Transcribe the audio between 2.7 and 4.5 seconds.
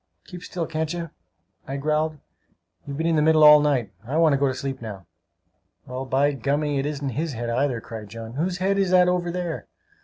"You've been in the middle all night! I want to go